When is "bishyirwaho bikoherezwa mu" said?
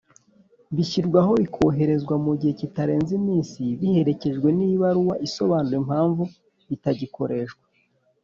0.75-2.31